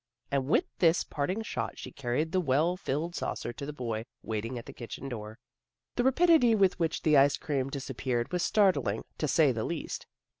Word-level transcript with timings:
And 0.31 0.47
with 0.47 0.65
this 0.79 1.03
parting 1.03 1.43
shot 1.43 1.77
she 1.77 1.91
car 1.91 2.13
ried 2.13 2.31
the 2.31 2.39
well 2.41 2.75
filled 2.75 3.13
saucer 3.15 3.53
to 3.53 3.65
the 3.67 3.71
boy 3.71 4.03
waiting 4.23 4.57
at 4.57 4.65
the 4.65 4.73
kitchen 4.73 5.07
door. 5.09 5.37
The 5.95 6.03
rapidity 6.03 6.55
with 6.55 6.79
which 6.79 7.03
the 7.03 7.15
ice 7.17 7.37
cream 7.37 7.69
dis 7.69 7.87
appeared 7.87 8.31
was 8.31 8.41
startling, 8.41 9.03
to 9.19 9.27
say 9.27 9.51
the 9.51 9.63
least. 9.63 10.07